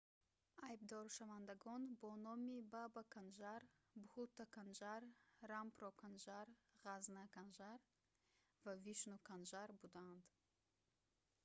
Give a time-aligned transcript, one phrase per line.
[0.67, 3.61] айбдоршавандагон бо номи баба канжар
[4.03, 5.01] бҳутта канжар
[5.51, 6.47] рампро канжар
[6.83, 7.79] ғазза канжар
[8.63, 10.23] ва вишну канжар буданд